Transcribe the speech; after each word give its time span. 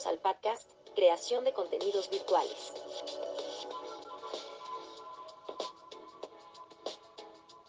Bienvenidos 0.00 0.06
al 0.06 0.34
podcast 0.34 0.70
Creación 0.94 1.44
de 1.44 1.52
Contenidos 1.52 2.08
Virtuales. 2.08 2.72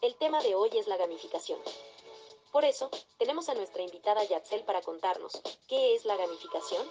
El 0.02 0.15
tema 0.15 0.41
de 0.41 0.55
hoy 0.55 0.70
es 0.73 0.88
la 0.88 0.97
gamificación. 0.97 1.59
Por 2.52 2.63
eso, 2.63 2.89
tenemos 3.17 3.49
a 3.49 3.54
nuestra 3.54 3.81
invitada 3.81 4.23
Yatzel 4.23 4.63
para 4.63 4.81
contarnos 4.81 5.41
qué 5.67 5.95
es 5.95 6.05
la 6.05 6.16
gamificación. 6.16 6.88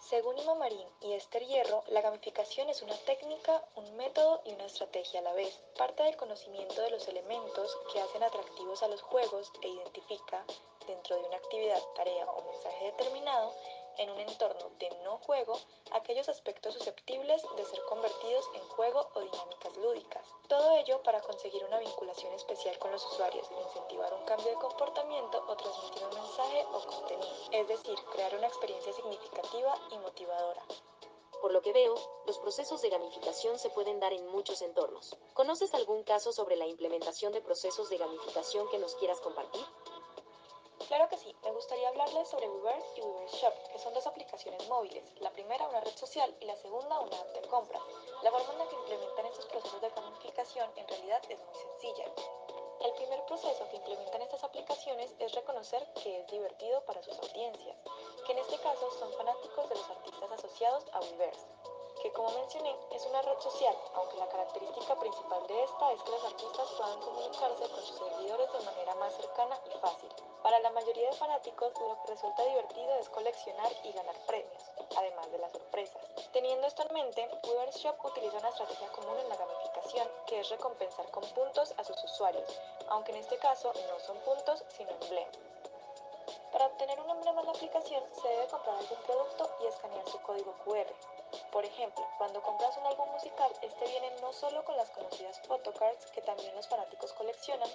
Según 0.00 0.36
Ima 0.38 0.54
Marín 0.54 0.86
y 1.00 1.14
Esther 1.14 1.46
Hierro, 1.46 1.82
la 1.88 2.02
gamificación 2.02 2.68
es 2.68 2.82
una 2.82 2.96
técnica, 3.06 3.64
un 3.74 3.96
método 3.96 4.42
y 4.44 4.52
una 4.52 4.66
estrategia 4.66 5.20
a 5.20 5.22
la 5.22 5.32
vez. 5.32 5.58
Parte 5.78 6.02
del 6.02 6.16
conocimiento 6.16 6.82
de 6.82 6.90
los 6.90 7.08
elementos 7.08 7.74
que 7.92 8.00
hacen 8.00 8.22
atractivos 8.22 8.82
a 8.82 8.88
los 8.88 9.00
juegos 9.00 9.50
e 9.62 9.68
identifica, 9.68 10.44
dentro 10.86 11.16
de 11.16 11.22
una 11.22 11.36
actividad, 11.36 11.82
tarea 11.96 12.26
o 12.26 12.42
mensaje 12.42 12.84
determinado, 12.84 13.54
en 13.98 14.10
un 14.10 14.20
entorno 14.20 14.70
de 14.78 14.90
no 15.02 15.18
juego 15.18 15.58
aquellos 15.92 16.28
aspectos 16.28 16.74
susceptibles 16.74 17.42
de 17.56 17.64
ser 17.64 17.82
convertidos 17.84 18.48
en 18.54 18.62
juego 18.70 19.08
o 19.14 19.20
dinámicas 19.20 19.76
lúdicas. 19.76 20.26
Todo 20.48 20.76
ello 20.76 21.02
para 21.02 21.20
conseguir 21.20 21.64
una 21.64 21.78
vinculación 21.78 22.32
especial 22.34 22.78
con 22.78 22.92
los 22.92 23.04
usuarios, 23.06 23.48
incentivar 23.50 24.12
un 24.14 24.24
cambio 24.24 24.50
de 24.50 24.56
comportamiento 24.56 25.44
o 25.48 25.56
transmitir 25.56 26.04
un 26.04 26.14
mensaje 26.14 26.66
o 26.72 26.80
contenido, 26.86 27.34
es 27.52 27.68
decir, 27.68 27.98
crear 28.12 28.34
una 28.34 28.46
experiencia 28.46 28.92
significativa 28.92 29.74
y 29.90 29.98
motivadora. 29.98 30.62
Por 31.44 31.52
lo 31.52 31.60
que 31.60 31.74
veo, 31.74 31.94
los 32.26 32.38
procesos 32.38 32.80
de 32.80 32.88
gamificación 32.88 33.58
se 33.58 33.68
pueden 33.68 34.00
dar 34.00 34.14
en 34.14 34.26
muchos 34.28 34.62
entornos. 34.62 35.14
¿Conoces 35.34 35.74
algún 35.74 36.02
caso 36.02 36.32
sobre 36.32 36.56
la 36.56 36.66
implementación 36.66 37.34
de 37.34 37.42
procesos 37.42 37.90
de 37.90 37.98
gamificación 37.98 38.66
que 38.70 38.78
nos 38.78 38.94
quieras 38.94 39.20
compartir? 39.20 39.62
Claro 40.88 41.08
que 41.08 41.16
sí, 41.16 41.34
me 41.42 41.50
gustaría 41.50 41.88
hablarles 41.88 42.28
sobre 42.28 42.48
Weverse 42.48 42.86
y 42.96 43.00
Weverse 43.00 43.36
Shop, 43.38 43.54
que 43.72 43.78
son 43.78 43.94
dos 43.94 44.06
aplicaciones 44.06 44.68
móviles, 44.68 45.02
la 45.20 45.30
primera 45.30 45.66
una 45.66 45.80
red 45.80 45.96
social 45.96 46.34
y 46.40 46.44
la 46.44 46.56
segunda 46.56 47.00
una 47.00 47.16
app 47.16 47.28
de 47.28 47.40
compra. 47.48 47.80
La 48.22 48.30
forma 48.30 48.52
en 48.52 48.58
la 48.58 48.68
que 48.68 48.76
implementan 48.76 49.26
estos 49.26 49.46
procesos 49.46 49.80
de 49.80 49.88
gamificación 49.88 50.70
en 50.76 50.86
realidad 50.86 51.22
es 51.30 51.38
muy 51.38 51.54
sencilla. 51.54 52.04
El 52.82 52.92
primer 52.92 53.24
proceso 53.24 53.68
que 53.70 53.76
implementan 53.76 54.22
estas 54.22 54.44
aplicaciones 54.44 55.14
es 55.18 55.32
reconocer 55.32 55.90
que 56.02 56.20
es 56.20 56.26
divertido 56.26 56.84
para 56.84 57.02
sus 57.02 57.18
audiencias, 57.18 57.76
que 58.26 58.32
en 58.32 58.38
este 58.38 58.58
caso 58.58 58.90
son 58.98 59.10
fanáticos 59.14 59.68
de 59.70 59.76
los 59.76 59.88
artistas 59.88 60.32
asociados 60.32 60.84
a 60.92 61.00
Weverse 61.00 61.46
que 62.02 62.12
como 62.12 62.30
mencioné 62.32 62.76
es 62.90 63.06
una 63.06 63.22
red 63.22 63.38
social, 63.40 63.74
aunque 63.94 64.18
la 64.18 64.28
característica 64.28 64.94
principal 64.98 65.46
de 65.46 65.64
esta 65.64 65.92
es 65.92 66.02
que 66.02 66.10
los 66.10 66.24
artistas 66.24 66.68
puedan 66.76 67.00
comunicarse 67.00 67.70
con 67.70 67.82
sus 67.82 67.96
seguidores 67.96 68.52
de 68.52 68.60
manera 68.60 68.94
más 68.96 69.16
cercana 69.16 69.58
y 69.74 69.78
fácil. 69.78 70.23
Para 70.54 70.70
la 70.70 70.80
mayoría 70.80 71.10
de 71.10 71.16
fanáticos 71.16 71.72
lo 71.80 72.00
que 72.00 72.12
resulta 72.12 72.44
divertido 72.44 72.94
es 73.00 73.08
coleccionar 73.08 73.72
y 73.82 73.90
ganar 73.90 74.14
premios, 74.24 74.62
además 74.96 75.28
de 75.32 75.38
las 75.38 75.50
sorpresas. 75.50 76.00
Teniendo 76.32 76.64
esto 76.68 76.86
en 76.86 76.94
mente, 76.94 77.28
Weverse 77.42 77.80
Shop 77.80 77.96
utiliza 78.04 78.38
una 78.38 78.50
estrategia 78.50 78.86
común 78.92 79.18
en 79.18 79.28
la 79.30 79.34
gamificación, 79.34 80.08
que 80.28 80.38
es 80.38 80.48
recompensar 80.50 81.10
con 81.10 81.24
puntos 81.30 81.74
a 81.76 81.82
sus 81.82 82.04
usuarios, 82.04 82.48
aunque 82.86 83.10
en 83.10 83.18
este 83.18 83.36
caso 83.38 83.72
no 83.88 83.98
son 83.98 84.16
puntos 84.18 84.62
sino 84.68 84.90
emblemas. 84.90 85.36
Para 86.52 86.66
obtener 86.66 87.00
un 87.00 87.10
emblema 87.10 87.40
en 87.40 87.46
la 87.46 87.52
aplicación 87.52 88.04
se 88.22 88.28
debe 88.28 88.46
comprar 88.46 88.76
algún 88.76 88.98
producto 88.98 89.50
y 89.60 89.66
escanear 89.66 90.08
su 90.08 90.22
código 90.22 90.54
QR. 90.64 90.86
Por 91.50 91.64
ejemplo, 91.64 92.06
cuando 92.16 92.40
compras 92.44 92.76
un 92.76 92.86
álbum 92.86 93.10
musical, 93.10 93.50
este 93.60 93.88
viene 93.88 94.12
no 94.20 94.32
solo 94.32 94.64
con 94.64 94.76
las 94.76 94.88
conocidas 94.90 95.40
photocards 95.48 96.12
que 96.12 96.22
también 96.22 96.54
los 96.54 96.68
fanáticos 96.68 97.12
coleccionan, 97.14 97.68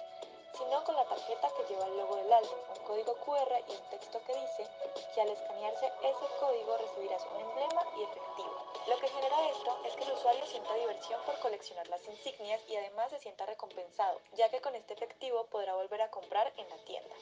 sino 0.56 0.84
con 0.84 0.96
la 0.96 1.04
tarjeta 1.04 1.50
que 1.56 1.72
lleva 1.72 1.86
el 1.86 1.96
logo 1.96 2.16
del 2.16 2.32
álbum, 2.32 2.58
un 2.76 2.84
código 2.84 3.14
QR 3.16 3.52
y 3.68 3.72
un 3.72 3.90
texto 3.90 4.20
que 4.26 4.34
dice 4.34 4.68
que 5.14 5.20
al 5.20 5.28
escanearse 5.28 5.86
ese 6.02 6.26
código 6.38 6.76
recibirás 6.76 7.24
un 7.34 7.40
emblema 7.40 7.84
y 7.96 8.02
efectivo. 8.02 8.70
Lo 8.86 8.98
que 8.98 9.08
genera 9.08 9.48
esto 9.48 9.78
es 9.84 9.94
que 9.96 10.04
el 10.04 10.12
usuario 10.12 10.46
sienta 10.46 10.74
diversión 10.74 11.20
por 11.24 11.38
coleccionar 11.40 11.88
las 11.88 12.06
insignias 12.06 12.60
y 12.68 12.76
además 12.76 13.10
se 13.10 13.20
sienta 13.20 13.46
recompensado, 13.46 14.20
ya 14.32 14.48
que 14.48 14.60
con 14.60 14.74
este 14.74 14.94
efectivo 14.94 15.46
podrá 15.46 15.74
volver 15.74 16.02
a 16.02 16.10
comprar 16.10 16.52
en 16.56 16.68
la 16.68 16.78
tienda. 16.84 17.14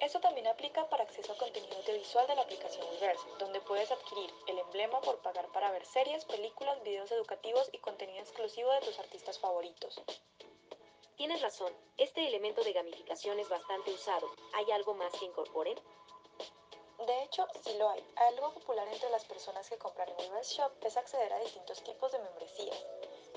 Esto 0.00 0.20
también 0.20 0.46
aplica 0.48 0.86
para 0.90 1.04
acceso 1.04 1.32
a 1.32 1.38
contenido 1.38 1.76
audiovisual 1.78 2.26
de 2.26 2.34
la 2.34 2.42
aplicación 2.42 2.86
Weverse, 2.88 3.26
donde 3.38 3.60
puedes 3.60 3.90
adquirir 3.90 4.30
el 4.48 4.58
emblema 4.58 5.00
por 5.00 5.18
pagar 5.22 5.46
para 5.52 5.70
ver 5.70 5.86
series, 5.86 6.24
películas, 6.26 6.82
videos 6.82 7.10
educativos 7.12 7.70
y 7.72 7.78
contenido 7.78 8.20
exclusivo 8.20 8.70
de 8.72 8.80
tus 8.80 8.98
artistas 8.98 9.38
favoritos. 9.38 10.02
Tienes 11.16 11.40
razón, 11.42 11.72
este 11.96 12.26
elemento 12.26 12.62
de 12.64 12.72
gamificación 12.72 13.38
es 13.38 13.48
bastante 13.48 13.92
usado. 13.92 14.28
¿Hay 14.54 14.70
algo 14.72 14.94
más 14.94 15.12
que 15.12 15.24
incorporen? 15.24 15.78
De 17.06 17.22
hecho, 17.22 17.46
sí 17.62 17.76
lo 17.78 17.88
hay. 17.88 18.04
Algo 18.16 18.52
popular 18.54 18.88
entre 18.88 19.10
las 19.10 19.24
personas 19.24 19.68
que 19.68 19.78
compran 19.78 20.08
en 20.08 20.16
Weverse 20.16 20.54
Shop 20.56 20.72
es 20.82 20.96
acceder 20.96 21.32
a 21.32 21.38
distintos 21.38 21.82
tipos 21.84 22.10
de 22.12 22.18
membresías 22.18 22.84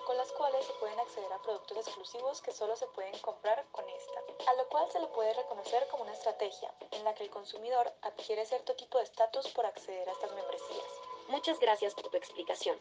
con 0.08 0.16
las 0.16 0.32
cuales 0.32 0.66
se 0.66 0.72
pueden 0.76 0.98
acceder 1.02 1.32
a 1.34 1.42
productos 1.42 1.80
exclusivos 1.80 2.42
que 2.42 2.54
solo 2.54 2.78
se 2.78 2.88
pueden 2.88 3.18
comprar 3.20 3.66
con 3.74 3.84
esta, 3.90 4.50
a 4.50 4.54
lo 4.54 4.66
cual 4.70 4.90
se 4.90 5.02
le 5.02 5.08
puede 5.08 5.34
reconocer 5.34 5.86
como 5.90 6.04
una 6.04 6.14
estrategia 6.14 6.74
en 6.92 7.04
la 7.04 7.14
que 7.14 7.24
el 7.24 7.30
consumidor 7.30 7.92
adquiere 8.02 8.46
cierto 8.46 8.74
tipo 8.78 9.00
de 9.00 9.04
estatus 9.04 9.50
por 9.50 9.66
acceder 9.66 10.08
a 10.08 10.14
estas 10.14 10.32
membresías. 10.32 10.88
Muchas 11.28 11.60
gracias 11.60 11.94
por 11.94 12.10
tu 12.10 12.16
explicación. 12.16 12.80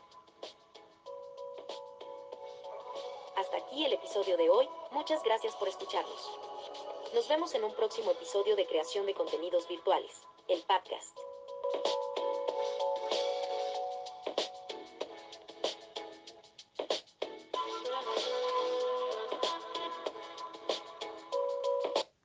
Aquí 3.76 3.84
el 3.84 3.92
episodio 3.92 4.38
de 4.38 4.48
hoy, 4.48 4.66
muchas 4.91 5.22
gracias 5.22 5.54
por 5.56 5.69
escucharnos. 5.69 6.31
Nos 7.12 7.28
vemos 7.28 7.54
en 7.54 7.62
un 7.62 7.75
próximo 7.75 8.10
episodio 8.10 8.56
de 8.56 8.66
creación 8.66 9.04
de 9.04 9.12
contenidos 9.12 9.69
virtuales, 9.69 10.22
el 10.48 10.62
podcast. 10.62 11.14